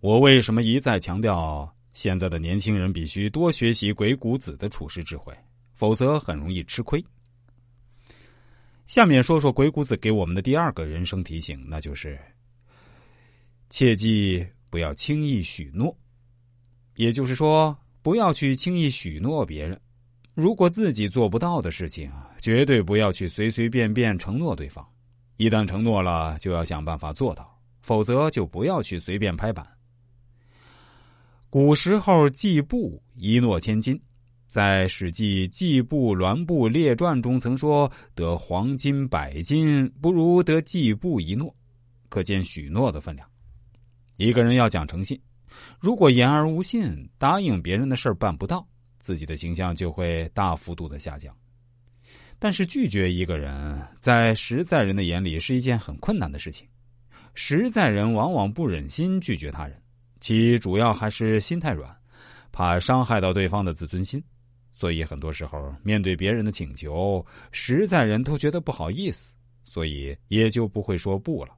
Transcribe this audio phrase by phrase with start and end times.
[0.00, 5.32] 我为什么一再强调现在的年轻人必须多学习鬼谷子的处世智慧，
[5.74, 7.04] 否则很容易吃亏。
[8.86, 12.18] 下面说说鬼谷子给我们的第二个人生提醒，那就是
[13.68, 15.94] 切记不要轻易许诺，
[16.96, 19.78] 也就是说，不要去轻易许诺别人。
[20.32, 22.10] 如果自己做不到的事情，
[22.40, 24.82] 绝对不要去随随便便承诺对方。
[25.36, 29.64] 一旦承诺了，就要想办法做到，否则就不要去随便拍板。
[31.52, 34.00] 古时候季布一诺千金，
[34.46, 41.52] 在《史记·季布栾布列传》中曾说：“得黄金百金，不如得季布一诺。”
[42.08, 43.28] 可见许诺的分量。
[44.16, 45.20] 一个人要讲诚信，
[45.80, 48.64] 如果言而无信，答应别人的事儿办不到，
[49.00, 51.36] 自己的形象就会大幅度的下降。
[52.38, 56.64] 但是拒绝一个人，在实在人的眼里是一件很困难的事情。
[57.34, 59.76] 实在人往往不忍心拒绝他人。
[60.20, 61.94] 其主要还是心太软，
[62.52, 64.22] 怕伤害到对方的自尊心，
[64.70, 71.56] 所以很多时候面对别人的请求，实在人都觉得不好意思，所以也就不会说不了。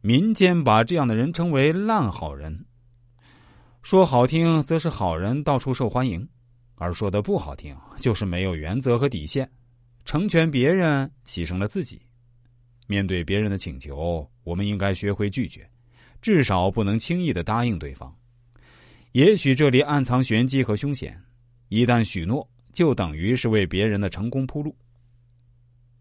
[0.00, 2.64] 民间把这样的人称为“烂好人”，
[3.82, 6.28] 说好听则是好人到处受欢迎，
[6.76, 9.50] 而说的不好听就是没有原则和底线，
[10.04, 12.00] 成全别人牺牲了自己。
[12.86, 15.68] 面对别人的请求，我们应该学会拒绝。
[16.20, 18.14] 至少不能轻易的答应对方，
[19.12, 21.20] 也许这里暗藏玄机和凶险。
[21.68, 24.74] 一旦许诺，就等于是为别人的成功铺路。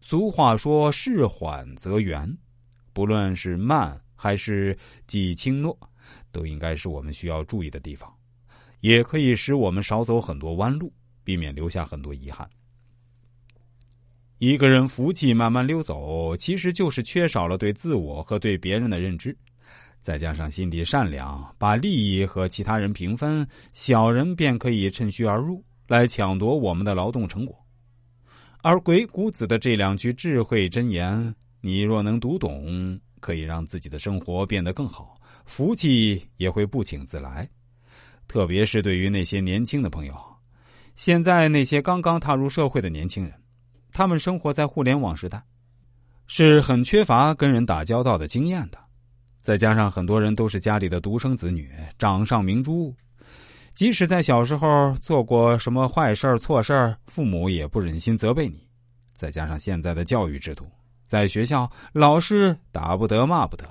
[0.00, 2.32] 俗话说：“事缓则圆”，
[2.94, 5.76] 不论是慢还是记轻诺，
[6.30, 8.12] 都应该是我们需要注意的地方，
[8.80, 10.92] 也可以使我们少走很多弯路，
[11.24, 12.48] 避免留下很多遗憾。
[14.38, 19.36] 一个人福气慢慢溜走，其实就是缺少了对自我和对别人的认知。
[20.08, 27.54] 再加上心地善良，把利益和其他人平分，小人便可以趁虚而入，来抢夺我们的劳动成果。
[28.62, 37.46] 而鬼谷子的这两句智慧箴言，你若能读懂，可以让自己的生活变得更好，福气也会不请自来。
[38.26, 40.16] 特别是对于那些年轻的朋友，
[40.96, 43.34] 现在那些刚刚踏入社会的年轻人，
[43.92, 45.42] 他们生活在互联网时代，
[46.26, 48.87] 是很缺乏跟人打交道的经验的。
[49.48, 52.94] 再加上很多人都是家里的独生子女，掌上明珠，
[53.72, 58.68] 即使在小时候做过什么坏事错事父母也不忍心责备你。
[59.14, 60.70] 再加上现在的教育制度，
[61.06, 63.64] 在学校老师打不得骂不得，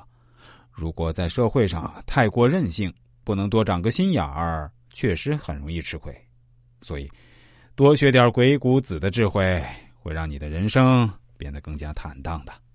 [0.72, 2.92] 如果在社会上太过任性，
[3.24, 6.12] 不能多长个心眼儿，确实很容易吃亏。
[6.82, 7.08] 所以，
[7.76, 12.67] 多学点鬼谷子的智慧，会让你的人生变得更加坦荡的。